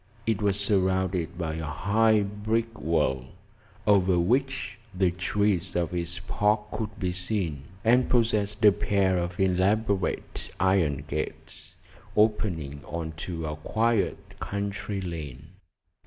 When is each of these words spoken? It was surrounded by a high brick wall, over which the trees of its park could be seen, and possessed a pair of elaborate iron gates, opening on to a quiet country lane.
It 0.25 0.41
was 0.41 0.59
surrounded 0.59 1.37
by 1.37 1.57
a 1.57 1.63
high 1.65 2.23
brick 2.23 2.79
wall, 2.81 3.25
over 3.85 4.17
which 4.17 4.79
the 4.97 5.11
trees 5.11 5.75
of 5.75 5.93
its 5.93 6.17
park 6.27 6.71
could 6.71 6.99
be 6.99 7.11
seen, 7.11 7.65
and 7.85 8.09
possessed 8.09 8.65
a 8.65 8.71
pair 8.71 9.19
of 9.19 9.39
elaborate 9.39 10.49
iron 10.59 11.03
gates, 11.07 11.75
opening 12.17 12.81
on 12.85 13.11
to 13.17 13.45
a 13.45 13.55
quiet 13.57 14.39
country 14.39 15.01
lane. 15.01 15.49